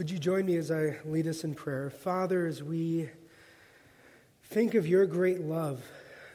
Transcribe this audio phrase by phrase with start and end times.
[0.00, 1.90] Would you join me as I lead us in prayer?
[1.90, 3.10] Father, as we
[4.44, 5.84] think of your great love,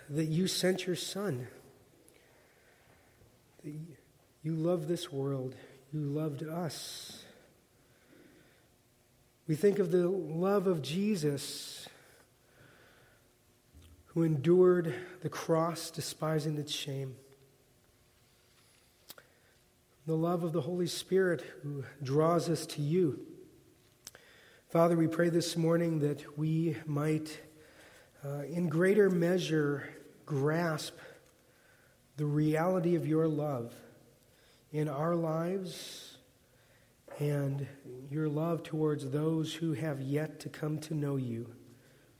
[0.07, 1.47] that you sent your Son,
[3.63, 3.73] that
[4.43, 5.55] you love this world,
[5.91, 7.23] you loved us.
[9.47, 11.89] We think of the love of Jesus,
[14.09, 17.15] who endured the cross, despising its shame.
[20.05, 23.25] The love of the Holy Spirit, who draws us to you
[24.75, 27.39] Father, we pray this morning that we might,
[28.25, 29.87] uh, in greater measure,
[30.25, 30.97] grasp
[32.17, 33.73] the reality of your love
[34.73, 36.17] in our lives
[37.19, 37.65] and
[38.11, 41.49] your love towards those who have yet to come to know you.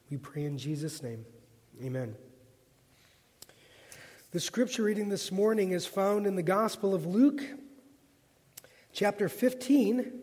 [0.10, 1.26] We pray in Jesus' name.
[1.84, 2.16] Amen.
[4.32, 7.42] The scripture reading this morning is found in the Gospel of Luke,
[8.94, 10.22] chapter 15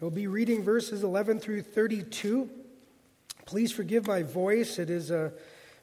[0.00, 2.48] We'll be reading verses 11 through 32.
[3.44, 4.78] Please forgive my voice.
[4.78, 5.30] It is a,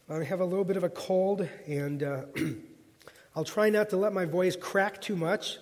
[0.10, 2.22] I have a little bit of a cold, and uh,
[3.36, 5.60] I'll try not to let my voice crack too much.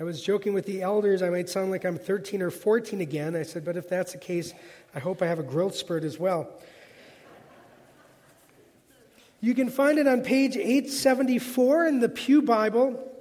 [0.00, 3.36] I was joking with the elders, I might sound like I'm 13 or 14 again.
[3.36, 4.54] I said, but if that's the case,
[4.94, 6.48] I hope I have a growth spurt as well.
[9.42, 13.11] You can find it on page 874 in the Pew Bible.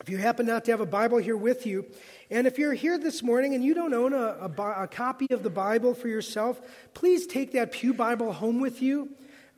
[0.00, 1.86] If you happen not to have a Bible here with you,
[2.30, 5.42] and if you're here this morning and you don't own a, a, a copy of
[5.42, 6.60] the Bible for yourself,
[6.94, 9.10] please take that Pew Bible home with you.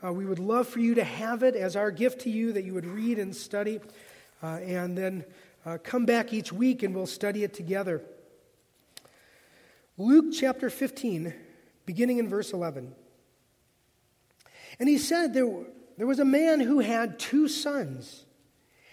[0.04, 2.64] Uh, we would love for you to have it as our gift to you that
[2.64, 3.80] you would read and study,
[4.42, 5.24] uh, and then
[5.66, 8.02] uh, come back each week and we'll study it together.
[9.96, 11.34] Luke chapter 15,
[11.84, 12.94] beginning in verse 11.
[14.78, 15.50] And he said, There,
[15.96, 18.24] there was a man who had two sons.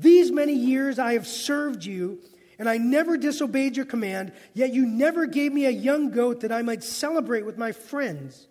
[0.00, 2.20] these many years I have served you,
[2.58, 6.52] and I never disobeyed your command, yet you never gave me a young goat that
[6.52, 8.48] I might celebrate with my friends.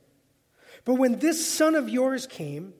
[0.85, 2.73] But when this son of yours came,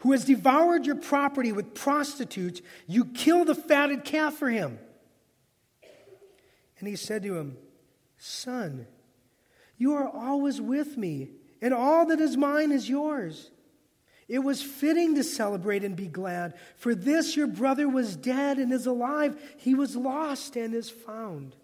[0.00, 4.78] who has devoured your property with prostitutes, you kill the fatted calf for him.
[6.78, 7.56] And he said to him,
[8.16, 8.86] Son,
[9.76, 11.30] you are always with me,
[11.60, 13.50] and all that is mine is yours.
[14.28, 18.72] It was fitting to celebrate and be glad, for this your brother was dead and
[18.72, 19.40] is alive.
[19.56, 21.56] He was lost and is found.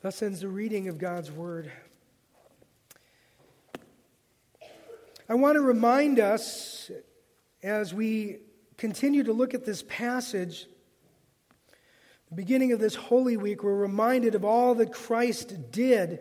[0.00, 1.70] Thus ends the reading of God's word.
[5.28, 6.90] I want to remind us
[7.62, 8.38] as we
[8.78, 10.66] continue to look at this passage
[12.28, 16.20] The beginning of this Holy Week, we're reminded of all that Christ did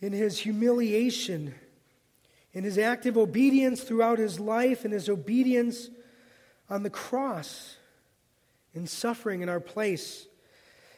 [0.00, 1.54] in his humiliation,
[2.54, 5.90] in his active obedience throughout his life, in his obedience
[6.70, 7.76] on the cross,
[8.72, 10.26] in suffering in our place.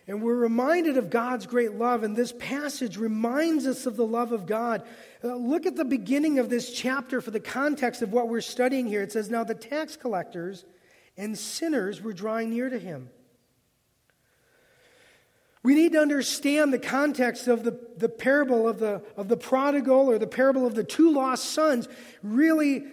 [0.06, 4.30] And we're reminded of God's great love, and this passage reminds us of the love
[4.30, 4.86] of God.
[5.24, 8.86] Uh, look at the beginning of this chapter for the context of what we're studying
[8.86, 9.02] here.
[9.02, 10.64] It says, Now the tax collectors
[11.16, 13.10] and sinners were drawing near to him.
[15.66, 20.08] We need to understand the context of the, the parable of the, of the prodigal
[20.08, 21.88] or the parable of the two lost sons.
[22.22, 22.84] Really,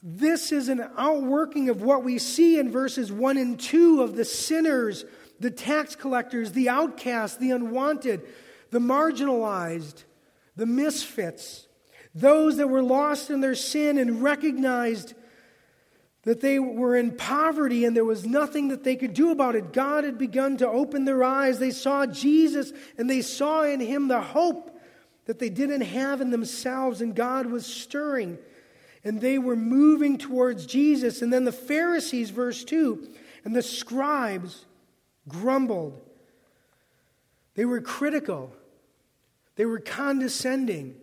[0.00, 4.24] this is an outworking of what we see in verses 1 and 2 of the
[4.24, 5.04] sinners
[5.40, 8.20] the tax collectors, the outcasts, the unwanted,
[8.70, 10.04] the marginalized,
[10.54, 11.66] the misfits,
[12.14, 15.14] those that were lost in their sin and recognized
[16.22, 19.72] that they were in poverty and there was nothing that they could do about it.
[19.72, 21.58] God had begun to open their eyes.
[21.58, 24.78] They saw Jesus and they saw in him the hope
[25.26, 28.36] that they didn't have in themselves, and God was stirring.
[29.04, 31.22] And they were moving towards Jesus.
[31.22, 33.08] And then the Pharisees, verse 2,
[33.44, 34.64] and the scribes
[35.28, 36.00] grumbled.
[37.54, 38.52] They were critical.
[39.56, 40.96] They were condescending,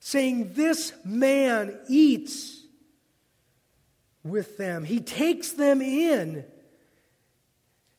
[0.00, 2.57] saying, This man eats
[4.24, 4.84] with them.
[4.84, 6.44] He takes them in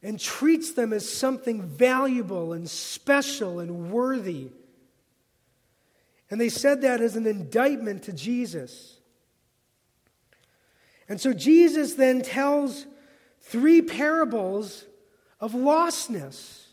[0.01, 4.49] and treats them as something valuable and special and worthy.
[6.29, 8.97] And they said that as an indictment to Jesus.
[11.07, 12.85] And so Jesus then tells
[13.41, 14.85] three parables
[15.39, 16.65] of lostness.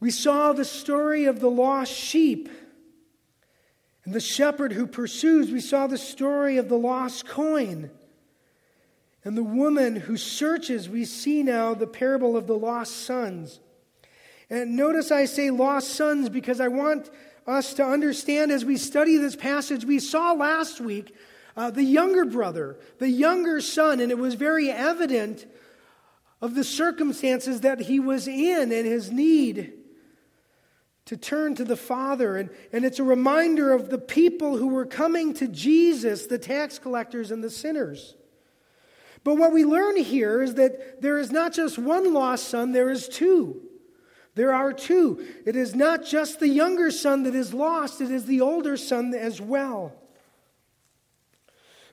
[0.00, 2.50] We saw the story of the lost sheep
[4.04, 5.50] and the shepherd who pursues.
[5.50, 7.90] We saw the story of the lost coin
[9.24, 10.88] and the woman who searches.
[10.88, 13.60] We see now the parable of the lost sons.
[14.50, 17.10] And notice I say lost sons because I want
[17.46, 19.84] us to understand as we study this passage.
[19.84, 21.14] We saw last week
[21.56, 25.46] uh, the younger brother, the younger son, and it was very evident
[26.42, 29.72] of the circumstances that he was in and his need
[31.06, 32.36] to turn to the Father.
[32.36, 36.78] And, and it's a reminder of the people who were coming to Jesus, the tax
[36.78, 38.14] collectors and the sinners.
[39.22, 42.90] But what we learn here is that there is not just one lost son, there
[42.90, 43.62] is two.
[44.34, 45.24] There are two.
[45.46, 49.14] It is not just the younger son that is lost, it is the older son
[49.14, 49.92] as well.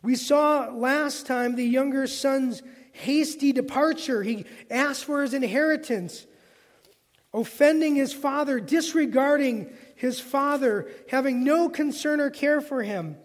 [0.02, 4.24] We saw last time the younger son's hasty departure.
[4.24, 6.26] He asked for his inheritance,
[7.34, 13.16] offending his father, disregarding his father, having no concern or care for him.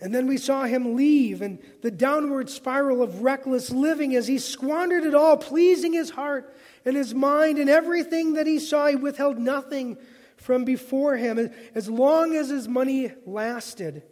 [0.00, 4.38] And then we saw him leave and the downward spiral of reckless living as he
[4.38, 6.54] squandered it all, pleasing his heart
[6.86, 8.86] and his mind and everything that he saw.
[8.86, 9.98] He withheld nothing
[10.36, 14.02] from before him as long as his money lasted.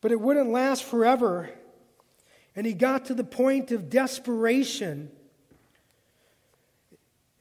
[0.00, 1.50] But it wouldn't last forever.
[2.56, 5.10] And he got to the point of desperation.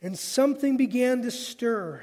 [0.07, 2.01] And something began to stir.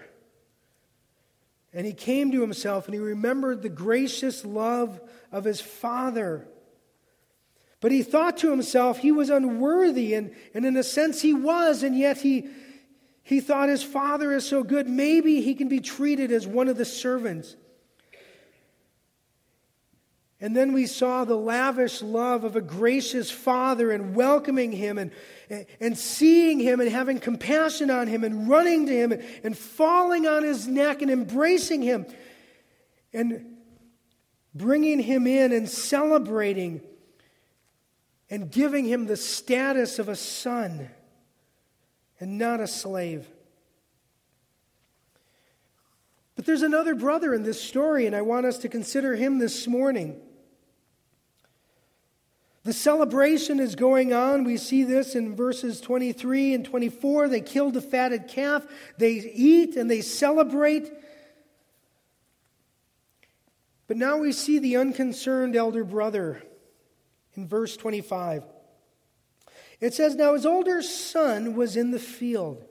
[1.73, 5.01] And he came to himself and he remembered the gracious love
[5.33, 6.47] of his father.
[7.81, 11.83] But he thought to himself he was unworthy, and, and in a sense he was,
[11.83, 12.47] and yet he,
[13.23, 16.77] he thought his father is so good, maybe he can be treated as one of
[16.77, 17.57] the servants.
[20.45, 25.11] And then we saw the lavish love of a gracious father and welcoming him and,
[25.81, 30.27] and seeing him and having compassion on him and running to him and, and falling
[30.27, 32.05] on his neck and embracing him
[33.15, 33.57] and
[34.55, 36.83] bringing him in and celebrating
[38.29, 40.91] and giving him the status of a son
[42.21, 43.27] and not a slave.
[46.37, 49.67] But there's another brother in this story, and I want us to consider him this
[49.67, 50.21] morning.
[52.65, 54.45] The celebration is going on.
[54.45, 57.29] We see this in verses 23 and 24.
[57.29, 58.67] They killed the fatted calf,
[58.99, 60.91] they eat and they celebrate.
[63.87, 66.43] But now we see the unconcerned elder brother
[67.35, 68.45] in verse 25.
[69.81, 72.65] It says, Now his older son was in the field.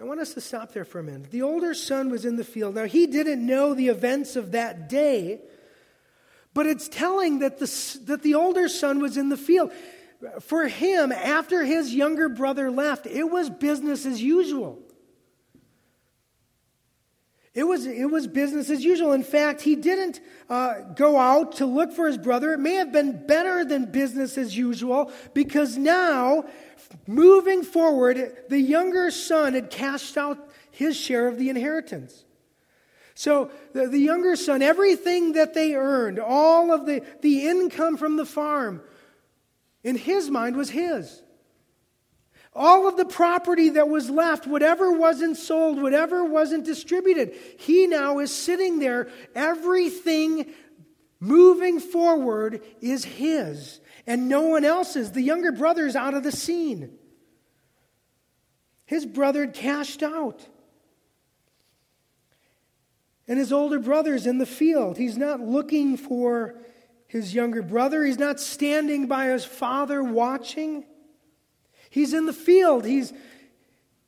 [0.00, 1.30] I want us to stop there for a minute.
[1.30, 2.74] The older son was in the field.
[2.74, 5.42] Now, he didn't know the events of that day,
[6.54, 9.72] but it's telling that the, that the older son was in the field.
[10.40, 14.78] For him, after his younger brother left, it was business as usual.
[17.54, 19.12] It was, it was business as usual.
[19.12, 22.54] In fact, he didn't uh, go out to look for his brother.
[22.54, 26.46] It may have been better than business as usual because now,
[27.06, 30.38] moving forward, the younger son had cashed out
[30.70, 32.24] his share of the inheritance.
[33.14, 38.16] So the, the younger son, everything that they earned, all of the, the income from
[38.16, 38.82] the farm,
[39.84, 41.22] in his mind was his.
[42.54, 48.18] All of the property that was left, whatever wasn't sold, whatever wasn't distributed, he now
[48.18, 49.08] is sitting there.
[49.34, 50.52] Everything
[51.18, 55.12] moving forward is his, and no one else's.
[55.12, 56.98] The younger brother is out of the scene.
[58.84, 60.46] His brother had cashed out.
[63.28, 64.98] And his older brother's in the field.
[64.98, 66.54] He's not looking for
[67.06, 70.84] his younger brother, he's not standing by his father watching.
[71.90, 72.86] He's in the field.
[72.86, 73.12] He's,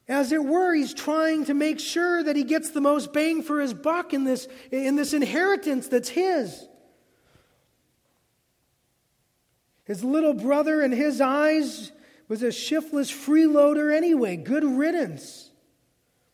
[0.09, 3.61] as it were, he's trying to make sure that he gets the most bang for
[3.61, 6.66] his buck in this, in this inheritance that's his.
[9.85, 11.92] His little brother, in his eyes,
[12.26, 14.37] was a shiftless freeloader anyway.
[14.37, 15.50] Good riddance.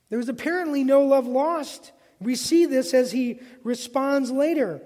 [0.09, 1.91] There was apparently no love lost.
[2.21, 4.83] We see this as he responds later.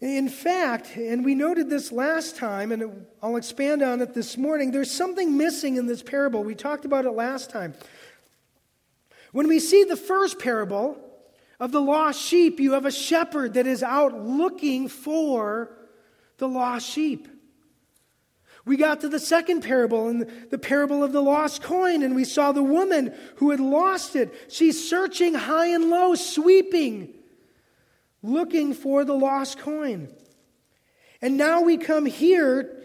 [0.00, 4.70] In fact, and we noted this last time, and I'll expand on it this morning,
[4.70, 6.44] there's something missing in this parable.
[6.44, 7.74] We talked about it last time.
[9.32, 10.98] When we see the first parable
[11.58, 15.70] of the lost sheep, you have a shepherd that is out looking for
[16.36, 17.28] the lost sheep.
[18.66, 22.24] We got to the second parable, and the parable of the lost coin, and we
[22.24, 24.34] saw the woman who had lost it.
[24.48, 27.14] She's searching high and low, sweeping
[28.26, 30.08] looking for the lost coin.
[31.22, 32.82] And now we come here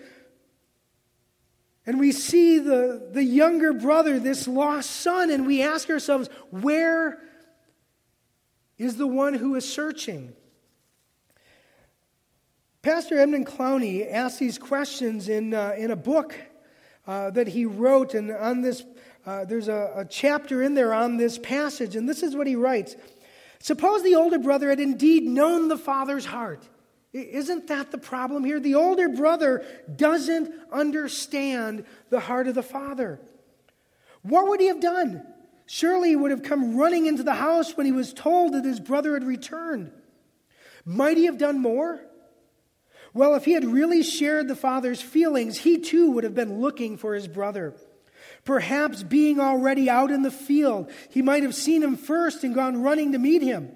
[1.85, 7.19] and we see the, the younger brother, this lost son, and we ask ourselves, where
[8.77, 10.33] is the one who is searching?
[12.83, 16.35] Pastor Edmund Clowney asked these questions in, uh, in a book
[17.05, 18.83] uh, that he wrote, and on this,
[19.23, 22.55] uh, there's a, a chapter in there on this passage, and this is what he
[22.55, 22.95] writes.
[23.59, 26.67] Suppose the older brother had indeed known the father's heart.
[27.13, 28.59] Isn't that the problem here?
[28.59, 29.63] The older brother
[29.95, 33.19] doesn't understand the heart of the father.
[34.23, 35.23] What would he have done?
[35.67, 38.79] Surely he would have come running into the house when he was told that his
[38.79, 39.91] brother had returned.
[40.83, 42.01] Might he have done more?
[43.13, 46.97] Well, if he had really shared the father's feelings, he too would have been looking
[46.97, 47.73] for his brother.
[48.45, 52.81] Perhaps being already out in the field, he might have seen him first and gone
[52.81, 53.71] running to meet him.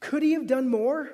[0.00, 1.10] Could he have done more?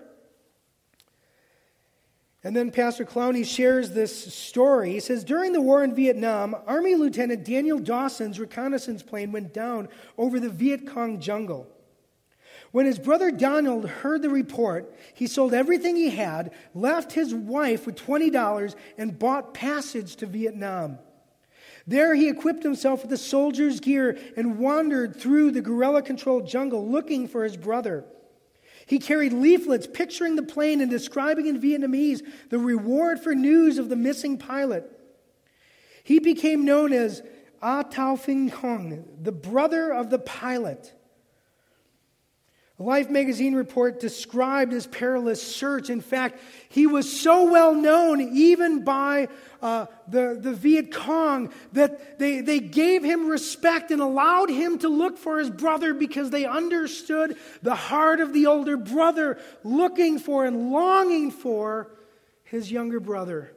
[2.43, 4.93] And then Pastor Clowney shares this story.
[4.93, 9.89] He says During the war in Vietnam, Army Lieutenant Daniel Dawson's reconnaissance plane went down
[10.17, 11.69] over the Viet Cong jungle.
[12.73, 17.85] When his brother Donald heard the report, he sold everything he had, left his wife
[17.85, 20.99] with $20, and bought passage to Vietnam.
[21.87, 26.89] There he equipped himself with a soldier's gear and wandered through the guerrilla controlled jungle
[26.89, 28.05] looking for his brother.
[28.87, 33.89] He carried leaflets picturing the plane and describing in Vietnamese the reward for news of
[33.89, 34.91] the missing pilot.
[36.05, 37.23] He became known as
[37.63, 40.95] Ah Tao Fing Kong, the brother of the pilot.
[42.81, 45.91] Life magazine report described his perilous search.
[45.91, 49.29] In fact, he was so well known, even by
[49.61, 54.89] uh, the, the Viet Cong, that they, they gave him respect and allowed him to
[54.89, 60.47] look for his brother because they understood the heart of the older brother, looking for
[60.47, 61.91] and longing for
[62.45, 63.53] his younger brother.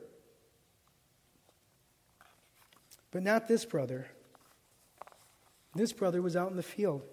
[3.12, 4.06] But not this brother.
[5.75, 7.03] This brother was out in the field.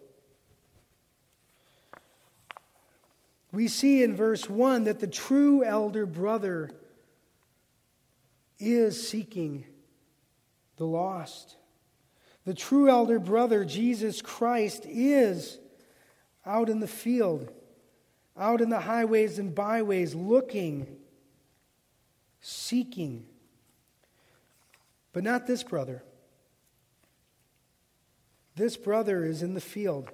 [3.52, 6.70] We see in verse 1 that the true elder brother
[8.58, 9.64] is seeking
[10.76, 11.56] the lost.
[12.44, 15.58] The true elder brother, Jesus Christ, is
[16.46, 17.50] out in the field,
[18.36, 20.86] out in the highways and byways, looking,
[22.40, 23.26] seeking.
[25.12, 26.02] But not this brother.
[28.54, 30.10] This brother is in the field.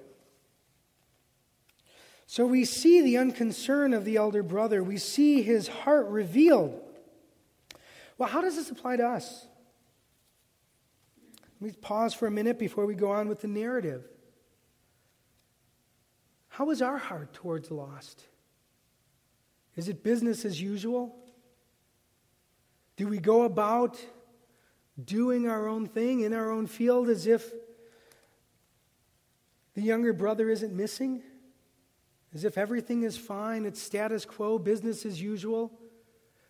[2.27, 4.83] So we see the unconcern of the elder brother.
[4.83, 6.79] We see his heart revealed.
[8.17, 9.47] Well, how does this apply to us?
[11.59, 14.03] Let me pause for a minute before we go on with the narrative.
[16.49, 18.25] How is our heart towards lost?
[19.75, 21.15] Is it business as usual?
[22.97, 23.97] Do we go about
[25.01, 27.53] doing our own thing in our own field as if
[29.77, 31.21] The younger brother isn't missing,
[32.33, 35.71] as if everything is fine, it's status quo, business as usual.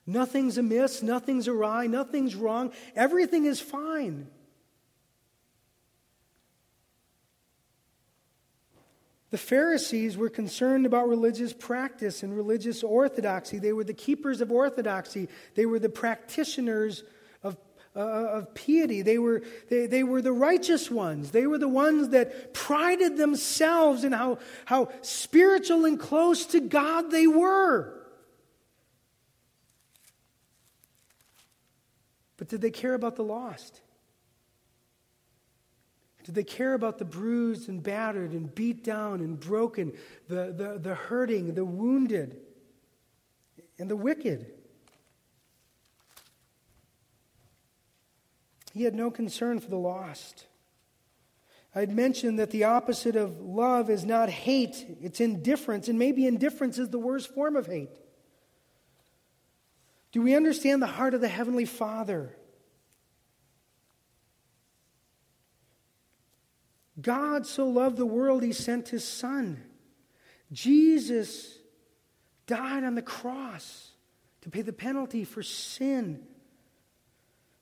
[0.06, 4.28] Nothing's amiss, nothing's awry, nothing's wrong, everything is fine.
[9.30, 13.60] The Pharisees were concerned about religious practice and religious orthodoxy.
[13.60, 17.04] They were the keepers of orthodoxy, they were the practitioners
[17.98, 19.02] uh, of piety.
[19.02, 21.32] They were, they, they were the righteous ones.
[21.32, 27.10] They were the ones that prided themselves in how, how spiritual and close to God
[27.10, 27.94] they were.
[32.38, 33.82] But did they care about the lost?
[36.24, 39.94] Did they care about the bruised and battered and beat down and broken,
[40.28, 42.38] the, the, the hurting, the wounded,
[43.80, 44.57] and the wicked?
[48.78, 50.46] He had no concern for the lost.
[51.74, 56.28] I had mentioned that the opposite of love is not hate, it's indifference, and maybe
[56.28, 57.90] indifference is the worst form of hate.
[60.12, 62.36] Do we understand the heart of the Heavenly Father?
[67.02, 69.64] God so loved the world, he sent his son.
[70.52, 71.58] Jesus
[72.46, 73.90] died on the cross
[74.42, 76.28] to pay the penalty for sin.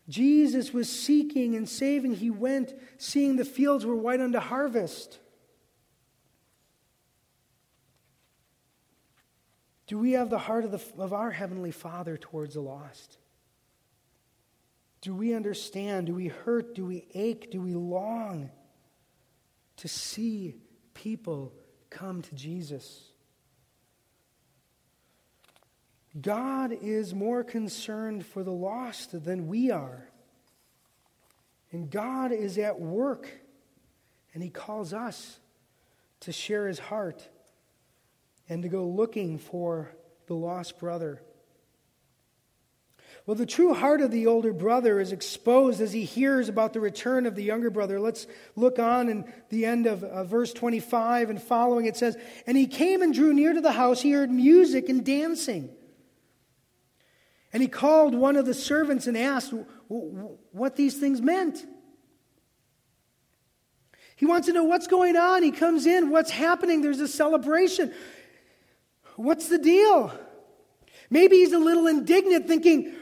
[0.07, 2.15] Jesus was seeking and saving.
[2.15, 5.19] He went seeing the fields were white unto harvest.
[9.88, 13.17] Do we have the heart of, the, of our Heavenly Father towards the lost?
[15.01, 16.07] Do we understand?
[16.07, 16.75] Do we hurt?
[16.75, 17.51] Do we ache?
[17.51, 18.50] Do we long?
[19.77, 20.55] to see
[20.93, 21.53] people
[21.89, 23.12] come to Jesus.
[26.19, 30.07] God is more concerned for the lost than we are.
[31.72, 33.29] And God is at work,
[34.34, 35.39] and He calls us
[36.22, 37.27] to share His heart
[38.48, 39.92] and to go looking for
[40.27, 41.22] the lost brother.
[43.25, 46.79] Well, the true heart of the older brother is exposed as he hears about the
[46.79, 48.00] return of the younger brother.
[48.00, 51.87] Let's look on in the end of uh, verse 25 and following.
[51.87, 54.00] It says, And he came and drew near to the house.
[54.00, 55.70] He heard music and dancing.
[57.55, 59.53] And he called one of the servants and asked
[59.87, 61.65] what these things meant.
[64.18, 65.41] He wants to know what's going on.
[65.41, 66.81] He comes in, what's happening?
[66.81, 67.94] There's a celebration.
[69.15, 70.11] What's the deal?
[71.09, 72.94] Maybe he's a little indignant, thinking,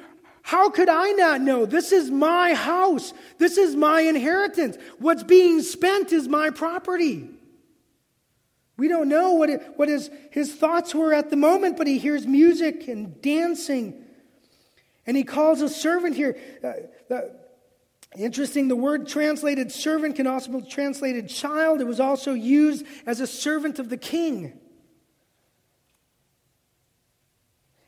[0.43, 1.65] how could I not know?
[1.65, 3.11] This is my house.
[3.39, 4.77] This is my inheritance.
[4.99, 7.27] What's being spent is my property.
[8.77, 11.97] We don't know what, it, what his, his thoughts were at the moment, but he
[11.97, 13.99] hears music and dancing.
[15.05, 16.37] And he calls a servant here.
[16.63, 17.21] Uh,
[18.17, 21.81] interesting, the word translated servant can also be translated child.
[21.81, 24.59] It was also used as a servant of the king.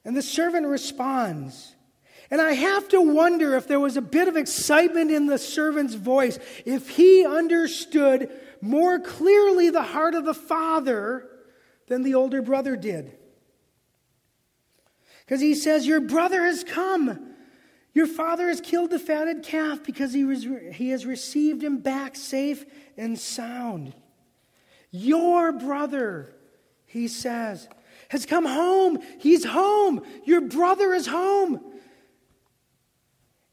[0.04, 1.74] And the servant responds.
[2.30, 5.94] And I have to wonder if there was a bit of excitement in the servant's
[5.94, 11.28] voice, if he understood more clearly the heart of the father
[11.88, 13.18] than the older brother did.
[15.26, 17.34] Because he says, Your brother has come.
[17.94, 22.18] Your father has killed the fatted calf because he, was, he has received him back
[22.18, 22.66] safe
[22.98, 23.94] and sound.
[24.92, 26.36] Your brother,
[26.86, 27.70] he says,
[28.10, 29.00] has come home.
[29.20, 30.02] He's home.
[30.26, 31.62] Your brother is home.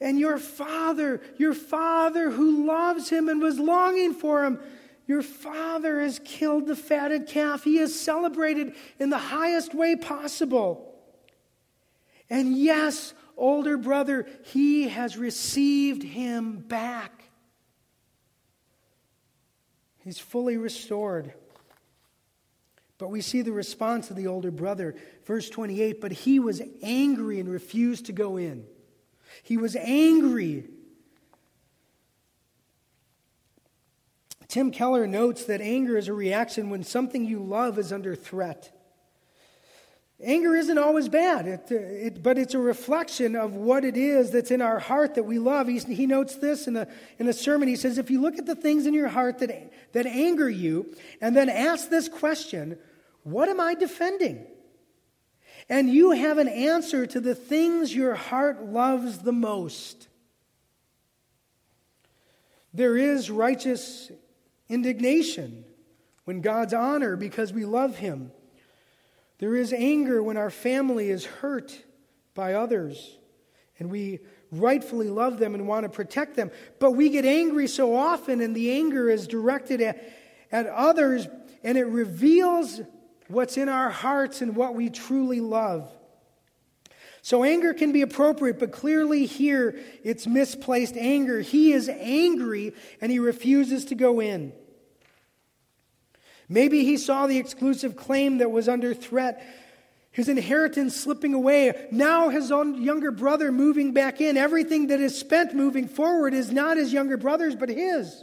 [0.01, 4.59] And your father, your father who loves him and was longing for him,
[5.07, 7.63] your father has killed the fatted calf.
[7.63, 10.92] He is celebrated in the highest way possible.
[12.33, 17.25] And yes, older brother, he has received him back.
[19.99, 21.35] He's fully restored.
[22.97, 24.95] But we see the response of the older brother.
[25.27, 28.65] Verse 28 But he was angry and refused to go in.
[29.43, 30.71] He was angry.
[34.49, 38.82] Tim Keller notes that anger is a reaction when something you love is under threat.
[40.25, 44.31] Anger isn't always bad, it, uh, it, but it's a reflection of what it is
[44.31, 45.67] that's in our heart that we love.
[45.67, 46.87] He's, he notes this in a,
[47.19, 47.69] in a sermon.
[47.69, 50.95] He says, If you look at the things in your heart that, that anger you,
[51.21, 52.79] and then ask this question,
[53.25, 54.47] What am I defending?
[55.69, 60.09] and you have an answer to the things your heart loves the most.
[62.75, 64.11] There is righteous
[64.69, 65.65] indignation
[66.25, 68.33] when God's honor because we love Him.
[69.43, 71.77] There is anger when our family is hurt
[72.33, 73.19] by others
[73.81, 74.21] and we
[74.53, 76.53] rightfully love them and want to protect them.
[76.79, 80.13] But we get angry so often, and the anger is directed at,
[80.53, 81.27] at others,
[81.65, 82.83] and it reveals
[83.27, 85.91] what's in our hearts and what we truly love.
[87.21, 91.41] So anger can be appropriate, but clearly here it's misplaced anger.
[91.41, 94.53] He is angry and he refuses to go in.
[96.53, 99.43] Maybe he saw the exclusive claim that was under threat,
[100.11, 101.89] his inheritance slipping away.
[101.91, 104.37] Now his own younger brother moving back in.
[104.37, 108.23] Everything that is spent moving forward is not his younger brother's, but his.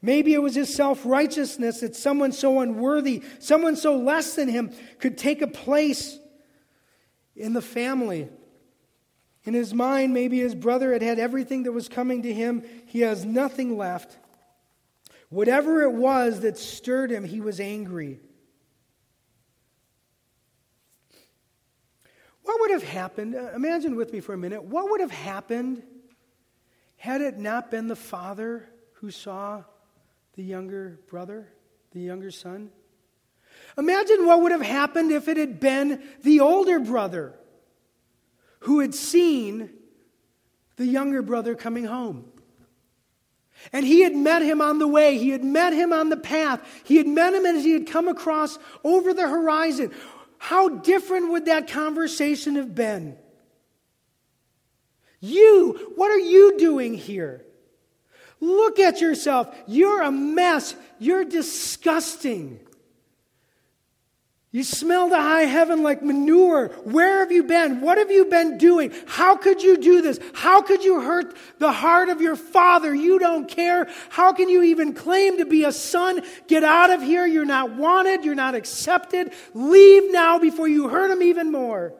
[0.00, 4.70] Maybe it was his self righteousness that someone so unworthy, someone so less than him,
[5.00, 6.16] could take a place
[7.34, 8.28] in the family.
[9.42, 12.62] In his mind, maybe his brother had had everything that was coming to him.
[12.86, 14.18] He has nothing left.
[15.34, 18.20] Whatever it was that stirred him, he was angry.
[22.44, 23.34] What would have happened?
[23.34, 24.62] Uh, imagine with me for a minute.
[24.62, 25.82] What would have happened
[26.94, 29.64] had it not been the father who saw
[30.34, 31.48] the younger brother,
[31.90, 32.70] the younger son?
[33.76, 37.34] Imagine what would have happened if it had been the older brother
[38.60, 39.70] who had seen
[40.76, 42.30] the younger brother coming home.
[43.72, 45.18] And he had met him on the way.
[45.18, 46.60] He had met him on the path.
[46.84, 49.92] He had met him as he had come across over the horizon.
[50.38, 53.16] How different would that conversation have been?
[55.20, 57.44] You, what are you doing here?
[58.40, 59.54] Look at yourself.
[59.66, 60.74] You're a mess.
[60.98, 62.60] You're disgusting.
[64.54, 66.68] You smell the high heaven like manure.
[66.84, 67.80] Where have you been?
[67.80, 68.92] What have you been doing?
[69.04, 70.20] How could you do this?
[70.32, 72.94] How could you hurt the heart of your father?
[72.94, 73.88] You don't care.
[74.10, 76.22] How can you even claim to be a son?
[76.46, 77.26] Get out of here.
[77.26, 78.24] You're not wanted.
[78.24, 79.32] You're not accepted.
[79.54, 81.92] Leave now before you hurt him even more.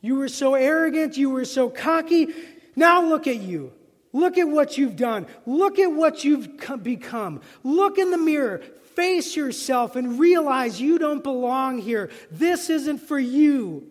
[0.00, 1.18] You were so arrogant.
[1.18, 2.28] You were so cocky.
[2.76, 3.74] Now look at you.
[4.14, 5.26] Look at what you've done.
[5.44, 6.48] Look at what you've
[6.82, 7.42] become.
[7.62, 8.62] Look in the mirror
[8.96, 12.10] face yourself and realize you don't belong here.
[12.30, 13.90] This isn't for you.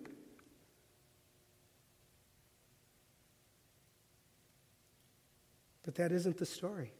[5.83, 6.91] But that isn't the story.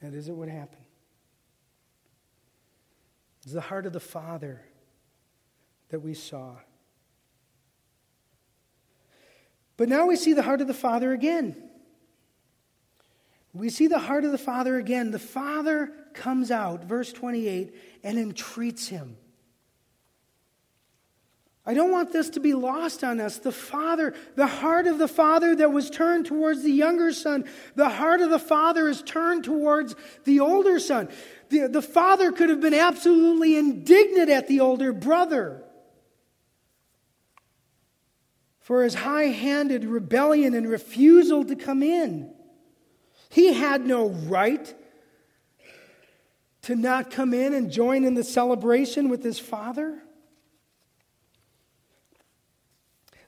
[0.00, 0.82] That isn't what happened.
[3.44, 4.62] It's the heart of the Father
[5.90, 6.56] that we saw.
[9.76, 11.70] But now we see the heart of the Father again.
[13.54, 15.10] We see the heart of the Father again.
[15.10, 19.16] The Father comes out, verse 28, and entreats him.
[21.64, 23.38] I don't want this to be lost on us.
[23.38, 27.44] The Father, the heart of the Father that was turned towards the younger son,
[27.76, 31.08] the heart of the Father is turned towards the older son.
[31.50, 35.62] The, the Father could have been absolutely indignant at the older brother
[38.58, 42.31] for his high handed rebellion and refusal to come in.
[43.32, 44.74] He had no right
[46.62, 50.02] to not come in and join in the celebration with his father.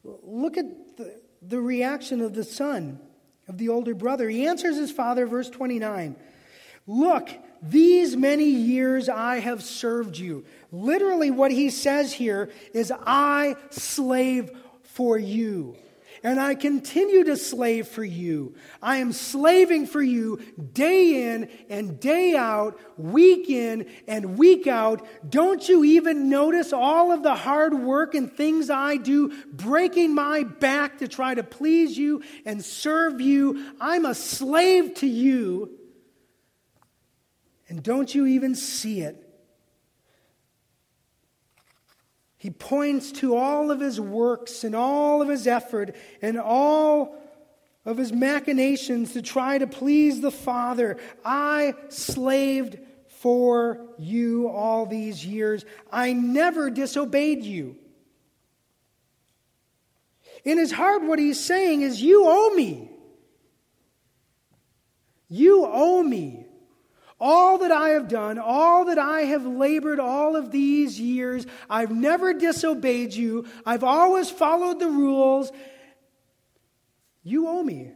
[0.05, 3.01] Look at the, the reaction of the son,
[3.49, 4.29] of the older brother.
[4.29, 6.17] He answers his father, verse 29.
[6.87, 7.31] Look,
[7.63, 10.45] these many years I have served you.
[10.71, 14.51] Literally, what he says here is, I slave
[14.83, 15.79] for you
[16.25, 18.55] and I continue to slave for you.
[18.83, 20.41] I am slaving for you
[20.73, 25.07] day in and day out, week in and week out.
[25.29, 30.45] Don't you even notice all of the hard work and things I do, breaking my
[30.45, 33.75] back to try to please you and serve you?
[33.79, 35.79] I'm a slave to you.
[37.69, 39.24] And don't you even see it?
[42.45, 47.17] He points to all of his works and all of his effort and all
[47.87, 50.99] of his machinations to try to please the Father.
[51.25, 52.77] I slaved
[53.07, 55.65] for you all these years.
[55.91, 57.77] I never disobeyed you.
[60.45, 62.91] In his heart, what he's saying is, You owe me.
[65.31, 66.44] You owe me.
[67.27, 71.91] All that I have done, all that I have labored all of these years, I've
[71.91, 73.47] never disobeyed you.
[73.65, 75.51] I've always followed the rules.
[77.23, 77.93] You owe me.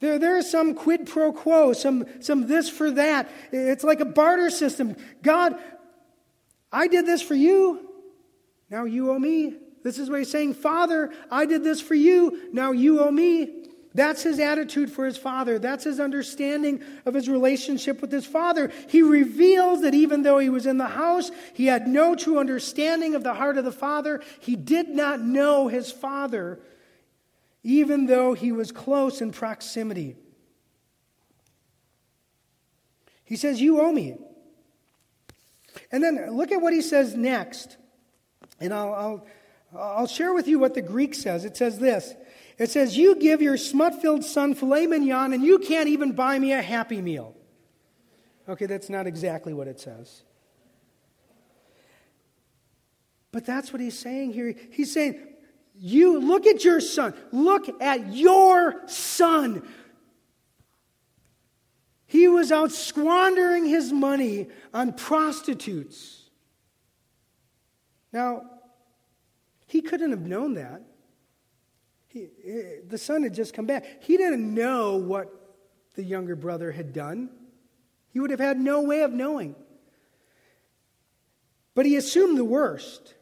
[0.00, 3.30] There, there is some quid pro quo, some, some this for that.
[3.50, 4.94] It's like a barter system.
[5.22, 5.58] God,
[6.70, 7.88] I did this for you.
[8.68, 9.56] Now you owe me.
[9.82, 10.52] This is what he's saying.
[10.52, 12.50] Father, I did this for you.
[12.52, 13.68] Now you owe me.
[13.92, 15.58] That's his attitude for his father.
[15.58, 18.70] That's his understanding of his relationship with his father.
[18.88, 23.16] He reveals that even though he was in the house, he had no true understanding
[23.16, 24.22] of the heart of the father.
[24.40, 26.60] He did not know his father,
[27.64, 30.16] even though he was close in proximity.
[33.24, 34.18] He says, You owe me.
[35.90, 37.76] And then look at what he says next.
[38.60, 39.26] And I'll, I'll,
[39.76, 41.44] I'll share with you what the Greek says.
[41.44, 42.14] It says this
[42.60, 46.38] It says, You give your smut filled son filet mignon, and you can't even buy
[46.38, 47.34] me a happy meal.
[48.46, 50.22] Okay, that's not exactly what it says.
[53.32, 54.54] But that's what he's saying here.
[54.72, 55.18] He's saying,
[55.74, 57.14] You look at your son.
[57.32, 59.66] Look at your son.
[62.04, 66.28] He was out squandering his money on prostitutes.
[68.12, 68.42] Now,
[69.66, 70.82] he couldn't have known that.
[72.12, 74.02] He, eh, the son had just come back.
[74.02, 75.32] He didn't know what
[75.94, 77.30] the younger brother had done.
[78.12, 79.54] He would have had no way of knowing.
[81.74, 83.14] But he assumed the worst.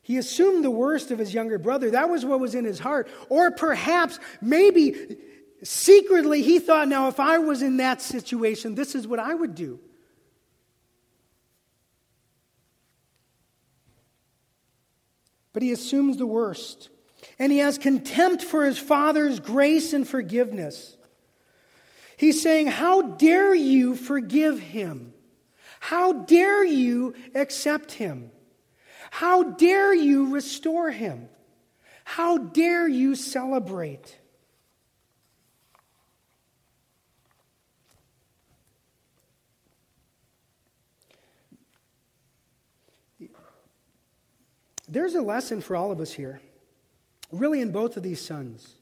[0.00, 1.90] He assumed the worst of his younger brother.
[1.90, 3.08] That was what was in his heart.
[3.28, 5.18] Or perhaps, maybe
[5.62, 9.54] secretly, he thought, now, if I was in that situation, this is what I would
[9.54, 9.80] do.
[15.52, 16.88] But he assumes the worst.
[17.38, 20.96] And he has contempt for his father's grace and forgiveness.
[22.16, 25.14] He's saying, How dare you forgive him?
[25.80, 28.32] How dare you accept him?
[29.10, 31.28] How dare you restore him?
[32.04, 34.18] How dare you celebrate?
[44.88, 46.40] There's a lesson for all of us here,
[47.30, 48.74] really, in both of these sons.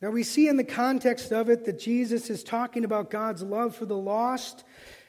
[0.00, 3.74] Now, we see in the context of it that Jesus is talking about God's love
[3.74, 4.64] for the lost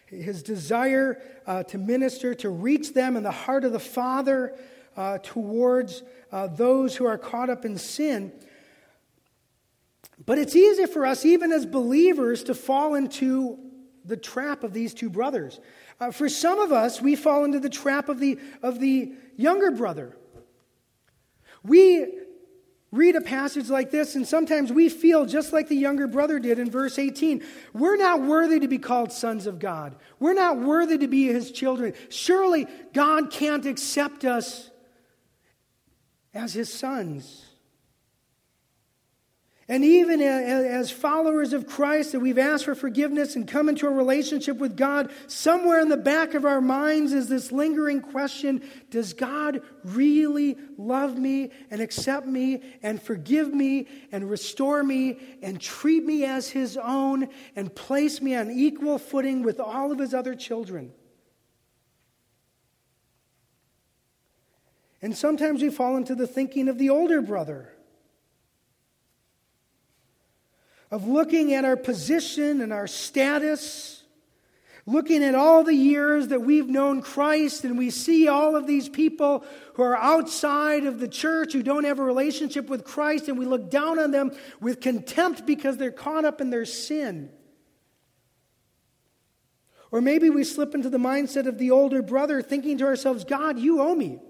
[0.07, 4.55] his desire uh, to minister, to reach them in the heart of the Father
[4.95, 8.31] uh, towards uh, those who are caught up in sin.
[10.25, 13.59] But it's easy for us, even as believers, to fall into
[14.05, 15.59] the trap of these two brothers.
[15.99, 19.71] Uh, for some of us, we fall into the trap of the, of the younger
[19.71, 20.15] brother.
[21.63, 22.19] We
[22.95, 26.59] read a passage like this, and sometimes we feel just like the younger brother did
[26.59, 27.43] in verse 18.
[27.73, 29.95] We're not worthy to be called sons of God.
[30.19, 31.93] We're not worthy to be his children.
[32.09, 34.69] Surely God can't accept us
[36.33, 37.44] as his sons.
[39.67, 43.91] And even as followers of Christ, that we've asked for forgiveness and come into a
[43.91, 49.13] relationship with God, somewhere in the back of our minds is this lingering question Does
[49.13, 56.05] God really love me and accept me and forgive me and restore me and treat
[56.05, 60.35] me as his own and place me on equal footing with all of his other
[60.35, 60.93] children?
[65.01, 67.74] And sometimes we fall into the thinking of the older brother
[70.95, 74.01] of looking at our position and our status,
[74.85, 78.87] looking at all the years that we've known Christ, and we see all of these
[78.87, 83.37] people who are outside of the church who don't have a relationship with Christ, and
[83.37, 84.31] we look down on them
[84.61, 87.29] with contempt because they're caught up in their sin.
[89.91, 93.59] Or maybe we slip into the mindset of the older brother, thinking to ourselves, God,
[93.59, 94.21] you owe me.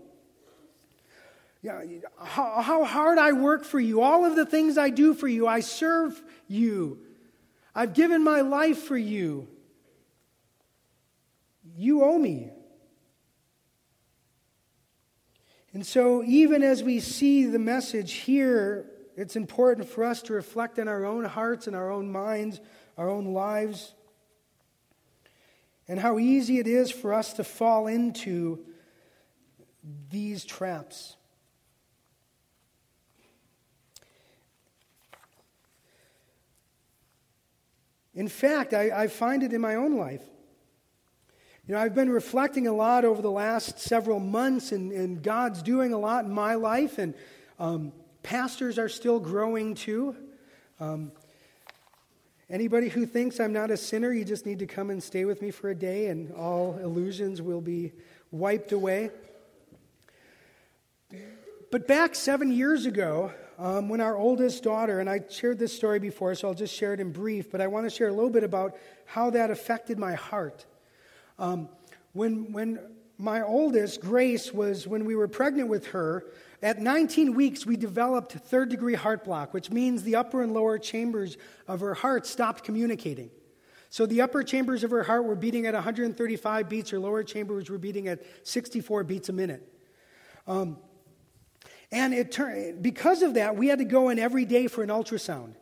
[1.66, 1.82] Yeah,
[2.20, 5.48] how, how hard I work for you, all of the things I do for you,
[5.48, 7.00] I serve you.
[7.74, 9.48] I've given my life for you.
[11.76, 12.52] You owe me.
[15.74, 18.86] And so, even as we see the message here,
[19.18, 22.62] it's important for us to reflect in our own hearts and our own minds,
[22.96, 23.96] our own lives,
[25.88, 28.64] and how easy it is for us to fall into
[30.12, 31.15] these traps.
[38.16, 40.24] In fact, I, I find it in my own life.
[41.68, 45.62] You know, I've been reflecting a lot over the last several months, and, and God's
[45.62, 47.14] doing a lot in my life, and
[47.60, 47.92] um,
[48.24, 50.16] pastors are still growing too.
[50.80, 51.12] Um,
[52.50, 55.42] anybody who thinks I'm not a sinner, you just need to come and stay with
[55.42, 57.92] me for a day, and all illusions will be
[58.32, 59.10] wiped away.
[61.72, 66.00] But back seven years ago, um, when our oldest daughter, and I shared this story
[66.00, 68.30] before, so I'll just share it in brief, but I want to share a little
[68.30, 70.66] bit about how that affected my heart.
[71.40, 71.70] Um,
[72.14, 72.80] when, when
[73.18, 76.26] my oldest, Grace, was, when we were pregnant with her,
[76.62, 80.78] at 19 weeks, we developed third degree heart block, which means the upper and lower
[80.78, 81.38] chambers
[81.68, 83.30] of her heart stopped communicating.
[83.90, 87.70] So the upper chambers of her heart were beating at 135 beats, her lower chambers
[87.70, 89.72] were beating at 64 beats a minute.
[90.48, 90.78] Um,
[91.96, 94.90] and it turned, because of that, we had to go in every day for an
[94.90, 95.54] ultrasound.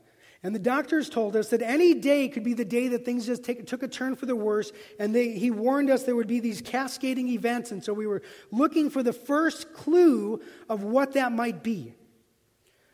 [0.41, 3.43] And the doctors told us that any day could be the day that things just
[3.43, 4.71] take, took a turn for the worse.
[4.99, 7.71] And they, he warned us there would be these cascading events.
[7.71, 11.93] And so we were looking for the first clue of what that might be,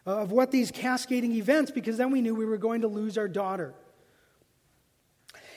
[0.05, 3.17] uh, of what these cascading events, because then we knew we were going to lose
[3.17, 3.73] our daughter.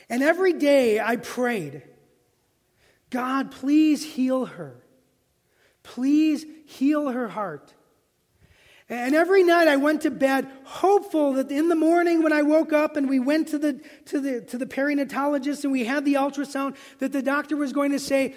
[0.08, 1.82] And every day I prayed,
[3.10, 4.81] God, please heal her.
[5.82, 7.74] Please heal her heart.
[8.88, 12.72] And every night I went to bed hopeful that in the morning when I woke
[12.72, 16.14] up and we went to the, to the, to the perinatologist and we had the
[16.14, 18.34] ultrasound, that the doctor was going to say,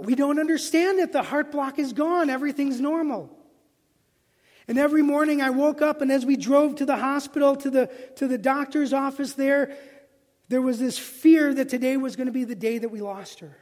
[0.00, 1.12] We don't understand it.
[1.12, 2.30] The heart block is gone.
[2.30, 3.36] Everything's normal.
[4.68, 7.90] And every morning I woke up, and as we drove to the hospital, to the,
[8.16, 9.76] to the doctor's office there,
[10.48, 13.40] there was this fear that today was going to be the day that we lost
[13.40, 13.56] her.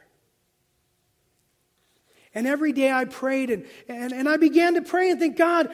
[2.35, 5.73] And every day I prayed and, and, and I began to pray and think, God,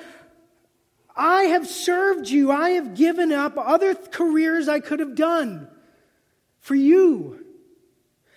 [1.15, 2.51] I have served you.
[2.51, 5.67] I have given up other careers I could have done
[6.59, 7.43] for you.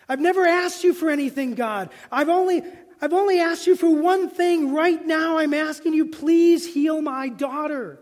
[0.08, 1.90] I've never asked you for anything, God.
[2.10, 2.62] I've only,
[3.00, 4.74] I've only asked you for one thing.
[4.74, 8.00] Right now, I'm asking you, please heal my daughter.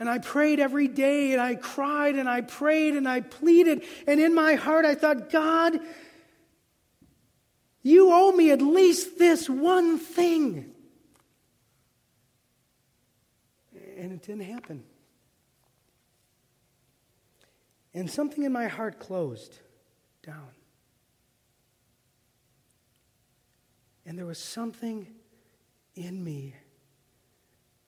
[0.00, 3.82] And I prayed every day, and I cried, and I prayed, and I pleaded.
[4.06, 5.80] And in my heart, I thought, God,
[7.88, 10.74] you owe me at least this one thing.
[13.98, 14.84] and it didn't happen.
[17.92, 19.58] And something in my heart closed
[20.22, 20.50] down.
[24.06, 25.08] And there was something
[25.94, 26.54] in me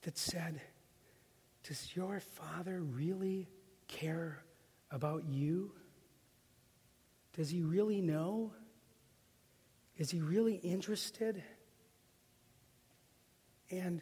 [0.03, 0.61] that said,
[1.63, 3.49] Does your father really
[3.89, 4.43] care
[4.91, 5.73] about you?
[7.37, 8.53] Does he really know?
[10.01, 11.43] Is he really interested?
[13.71, 14.01] And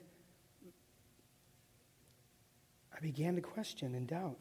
[2.96, 4.38] I began to question and doubt.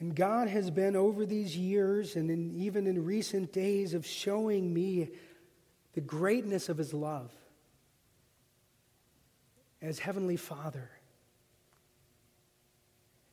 [0.00, 4.74] And God has been over these years and in, even in recent days of showing
[4.74, 5.08] me
[5.94, 7.32] the greatness of his love
[9.80, 10.90] as Heavenly Father.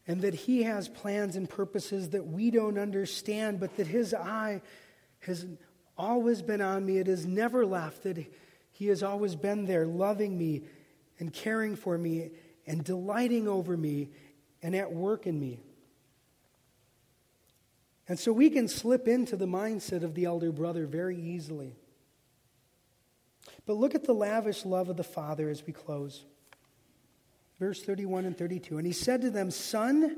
[0.08, 4.62] And that he has plans and purposes that we don't understand, but that his eye
[5.22, 5.46] has
[5.98, 6.98] always been on me.
[6.98, 8.26] It has never left, that
[8.72, 10.64] he has always been there, loving me
[11.20, 12.32] and caring for me
[12.66, 14.10] and delighting over me
[14.62, 15.60] and at work in me.
[18.08, 21.76] And so we can slip into the mindset of the elder brother very easily.
[23.66, 26.26] But look at the lavish love of the Father as we close.
[27.60, 28.78] Verse 31 and 32.
[28.78, 30.18] And he said to them, Son,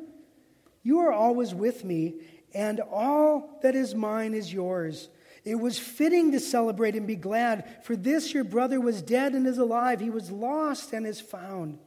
[0.81, 2.15] you are always with me,
[2.53, 5.09] and all that is mine is yours.
[5.43, 9.45] It was fitting to celebrate and be glad, for this your brother was dead and
[9.45, 9.99] is alive.
[9.99, 11.79] He was lost and is found.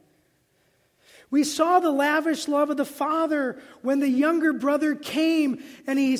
[1.29, 6.17] We saw the lavish love of the Father when the younger brother came and he,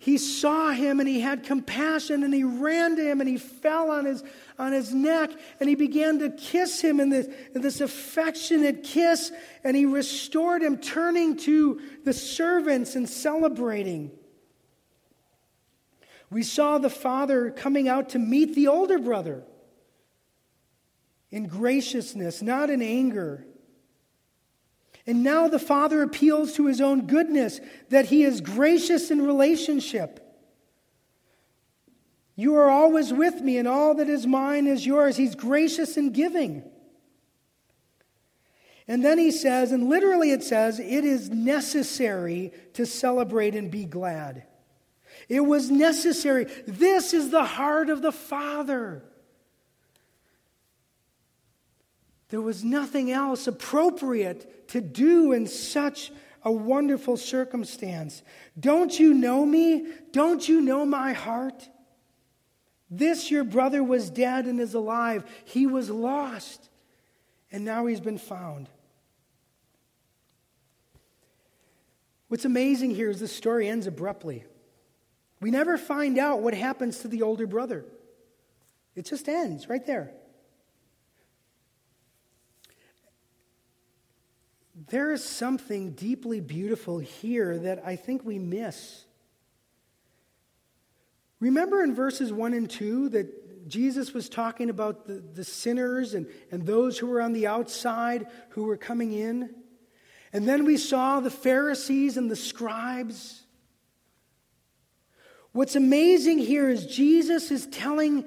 [0.00, 3.90] he saw him and he had compassion and he ran to him and he fell
[3.90, 4.24] on his,
[4.58, 9.30] on his neck and he began to kiss him in this, in this affectionate kiss
[9.62, 14.10] and he restored him, turning to the servants and celebrating.
[16.30, 19.44] We saw the father coming out to meet the older brother
[21.30, 23.44] in graciousness, not in anger.
[25.06, 30.26] And now the father appeals to his own goodness, that he is gracious in relationship.
[32.36, 35.16] You are always with me, and all that is mine is yours.
[35.16, 36.62] He's gracious in giving.
[38.88, 43.84] And then he says, and literally it says, it is necessary to celebrate and be
[43.84, 44.44] glad.
[45.28, 46.46] It was necessary.
[46.66, 49.04] This is the heart of the Father.
[52.30, 56.12] There was nothing else appropriate to do in such
[56.42, 58.22] a wonderful circumstance.
[58.58, 59.86] Don't you know me?
[60.12, 61.68] Don't you know my heart?
[62.88, 65.24] This your brother was dead and is alive.
[65.44, 66.70] He was lost,
[67.52, 68.68] and now he's been found.
[72.28, 74.44] What's amazing here is the story ends abruptly.
[75.40, 77.84] We never find out what happens to the older brother,
[78.94, 80.12] it just ends right there.
[84.88, 89.04] There is something deeply beautiful here that I think we miss.
[91.38, 96.26] Remember in verses 1 and 2 that Jesus was talking about the, the sinners and,
[96.50, 99.54] and those who were on the outside who were coming in?
[100.32, 103.42] And then we saw the Pharisees and the scribes.
[105.52, 108.24] What's amazing here is Jesus is telling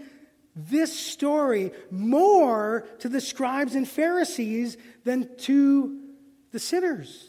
[0.55, 6.02] this story more to the scribes and Pharisees than to
[6.53, 7.27] the sinners.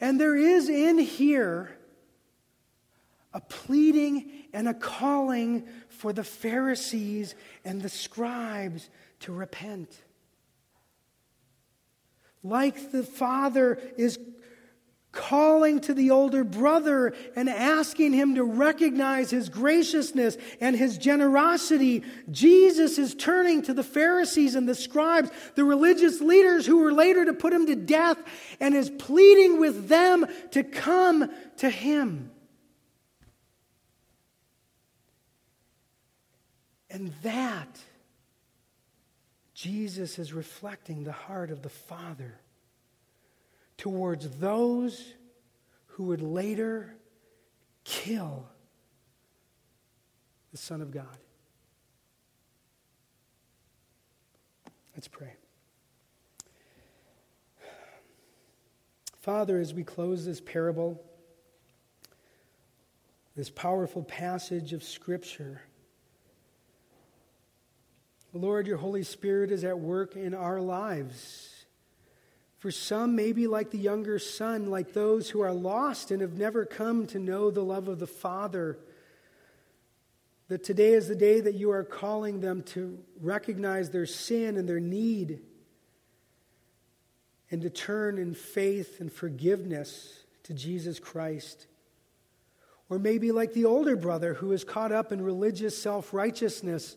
[0.00, 1.70] And there is in here
[3.32, 10.02] a pleading and a calling for the Pharisees and the scribes to repent.
[12.42, 14.18] Like the Father is
[15.12, 22.02] calling to the older brother and asking him to recognize his graciousness and his generosity,
[22.30, 27.24] Jesus is turning to the Pharisees and the scribes, the religious leaders who were later
[27.24, 28.18] to put him to death,
[28.60, 32.30] and is pleading with them to come to him.
[36.90, 37.78] And that,
[39.54, 42.40] Jesus is reflecting the heart of the Father
[43.78, 45.14] towards those
[45.86, 46.94] who would later
[47.84, 48.46] kill
[50.52, 51.16] the Son of God.
[54.94, 55.32] Let's pray.
[59.20, 61.02] Father, as we close this parable,
[63.36, 65.62] this powerful passage of Scripture,
[68.32, 71.57] Lord, your Holy Spirit is at work in our lives.
[72.58, 76.64] For some, maybe like the younger son, like those who are lost and have never
[76.64, 78.78] come to know the love of the Father,
[80.48, 84.68] that today is the day that you are calling them to recognize their sin and
[84.68, 85.40] their need
[87.50, 91.66] and to turn in faith and forgiveness to Jesus Christ.
[92.90, 96.96] Or maybe like the older brother who is caught up in religious self righteousness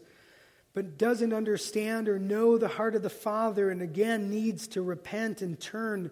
[0.73, 5.41] but doesn't understand or know the heart of the Father and again needs to repent
[5.41, 6.11] and turn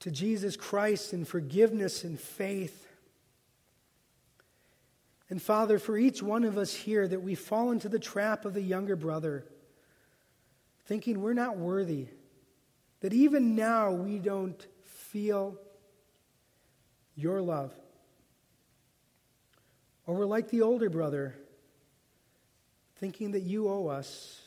[0.00, 2.86] to Jesus Christ in forgiveness and faith.
[5.30, 8.54] And Father, for each one of us here, that we fall into the trap of
[8.54, 9.44] the younger brother,
[10.84, 12.08] thinking we're not worthy,
[13.00, 15.58] that even now we don't feel
[17.16, 17.72] your love.
[20.06, 21.34] Or we're like the older brother
[22.98, 24.40] thinking that you owe us,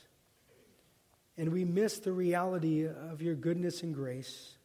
[1.37, 4.55] and we miss the reality of your goodness and grace.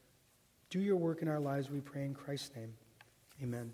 [0.70, 2.74] Do your work in our lives, we pray in Christ's name.
[3.43, 3.72] Amen.